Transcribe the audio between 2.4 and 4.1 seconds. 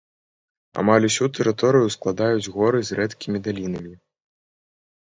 горы з рэдкімі далінамі.